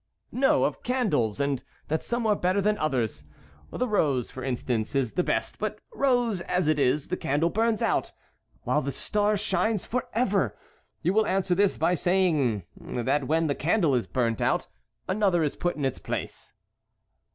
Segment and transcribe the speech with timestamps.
[0.31, 0.63] "No!
[0.63, 3.23] of candles, and that some are better than others.
[3.69, 7.83] The rose, for instance, is the best; but rose as it is, the candle burns
[7.83, 8.11] out,
[8.63, 10.57] while the star shines forever.
[11.03, 14.65] You will answer this by saying that when the candle is burned out,
[15.07, 16.55] another is put in its place."